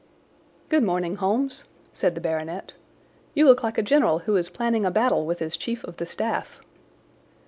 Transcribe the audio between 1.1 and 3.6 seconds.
Holmes," said the baronet. "You